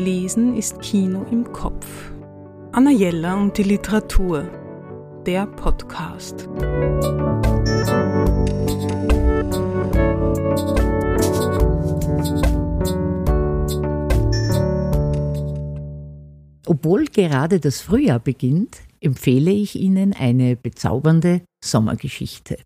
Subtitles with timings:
[0.00, 2.10] Lesen ist Kino im Kopf.
[2.72, 4.48] Anna Jella und die Literatur.
[5.26, 6.48] Der Podcast.
[16.66, 22.56] Obwohl gerade das Frühjahr beginnt, empfehle ich Ihnen eine bezaubernde Sommergeschichte.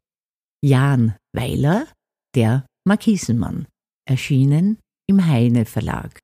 [0.62, 1.88] Jan Weiler,
[2.36, 3.66] der Markisenmann,
[4.08, 4.78] erschienen
[5.08, 6.20] im Heine Verlag.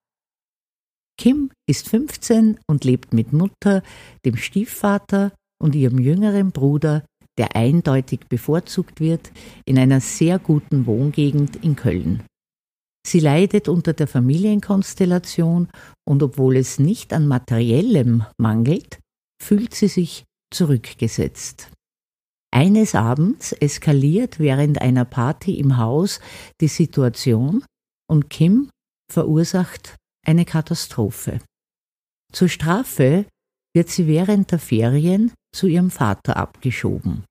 [1.21, 3.83] Kim ist 15 und lebt mit Mutter,
[4.25, 7.05] dem Stiefvater und ihrem jüngeren Bruder,
[7.37, 9.31] der eindeutig bevorzugt wird,
[9.67, 12.23] in einer sehr guten Wohngegend in Köln.
[13.07, 15.69] Sie leidet unter der Familienkonstellation
[16.09, 18.99] und obwohl es nicht an materiellem mangelt,
[19.43, 21.71] fühlt sie sich zurückgesetzt.
[22.51, 26.19] Eines Abends eskaliert während einer Party im Haus
[26.63, 27.63] die Situation
[28.09, 28.71] und Kim
[29.13, 31.41] verursacht eine Katastrophe.
[32.33, 33.27] Zur Strafe
[33.75, 37.25] wird sie während der Ferien zu ihrem Vater abgeschoben.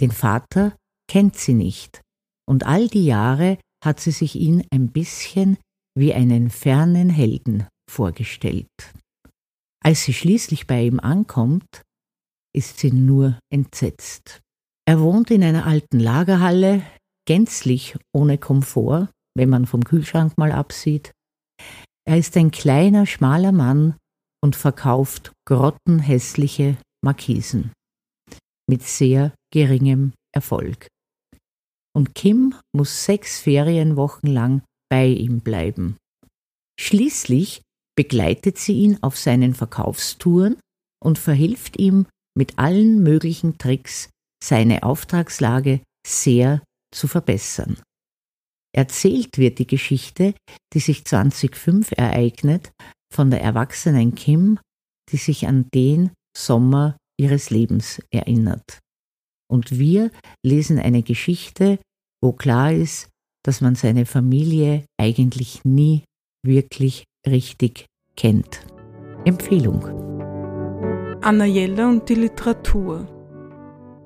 [0.00, 0.76] Den Vater
[1.08, 2.00] kennt sie nicht
[2.48, 5.58] und all die Jahre hat sie sich ihn ein bisschen
[5.96, 8.68] wie einen fernen Helden vorgestellt.
[9.84, 11.82] Als sie schließlich bei ihm ankommt,
[12.54, 14.40] ist sie nur entsetzt.
[14.86, 16.82] Er wohnt in einer alten Lagerhalle,
[17.26, 21.12] gänzlich ohne Komfort, wenn man vom Kühlschrank mal absieht.
[22.04, 23.96] Er ist ein kleiner, schmaler Mann
[24.42, 27.72] und verkauft grottenhässliche Markisen
[28.68, 30.88] mit sehr geringem Erfolg.
[31.94, 35.96] Und Kim muss sechs Ferienwochen lang bei ihm bleiben.
[36.80, 37.62] Schließlich
[37.96, 40.56] begleitet sie ihn auf seinen Verkaufstouren
[41.02, 44.08] und verhilft ihm mit allen möglichen Tricks,
[44.42, 46.62] seine Auftragslage sehr
[46.94, 47.76] zu verbessern.
[48.74, 50.34] Erzählt wird die Geschichte,
[50.72, 52.72] die sich 2005 ereignet,
[53.12, 54.58] von der erwachsenen Kim,
[55.10, 58.78] die sich an den Sommer ihres Lebens erinnert.
[59.50, 60.10] Und wir
[60.44, 61.78] lesen eine Geschichte,
[62.22, 63.10] wo klar ist,
[63.44, 66.04] dass man seine Familie eigentlich nie
[66.44, 67.86] wirklich richtig
[68.16, 68.64] kennt.
[69.24, 69.84] Empfehlung.
[71.20, 73.06] Anna Jella und die Literatur.